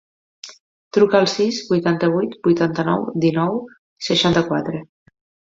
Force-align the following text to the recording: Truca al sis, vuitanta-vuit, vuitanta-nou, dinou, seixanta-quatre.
Truca 0.95 1.19
al 1.19 1.29
sis, 1.33 1.59
vuitanta-vuit, 1.73 2.33
vuitanta-nou, 2.47 3.05
dinou, 3.27 3.61
seixanta-quatre. 4.09 4.83